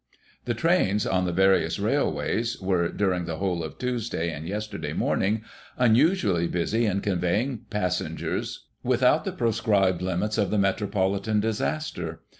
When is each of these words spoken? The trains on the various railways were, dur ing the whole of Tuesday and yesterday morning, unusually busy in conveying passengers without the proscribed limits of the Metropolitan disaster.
The 0.45 0.55
trains 0.55 1.05
on 1.05 1.25
the 1.25 1.31
various 1.31 1.77
railways 1.77 2.59
were, 2.59 2.89
dur 2.89 3.13
ing 3.13 3.25
the 3.25 3.35
whole 3.35 3.63
of 3.63 3.77
Tuesday 3.77 4.31
and 4.31 4.47
yesterday 4.47 4.93
morning, 4.93 5.43
unusually 5.77 6.47
busy 6.47 6.87
in 6.87 7.01
conveying 7.01 7.65
passengers 7.69 8.65
without 8.81 9.25
the 9.25 9.31
proscribed 9.31 10.01
limits 10.01 10.39
of 10.39 10.49
the 10.49 10.57
Metropolitan 10.57 11.39
disaster. 11.39 12.21